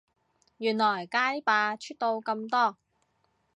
[0.57, 2.75] 原來街霸出到咁多